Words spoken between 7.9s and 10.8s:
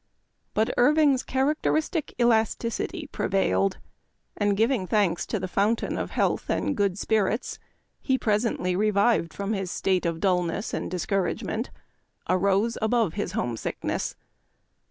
he presently revived from his state of dullness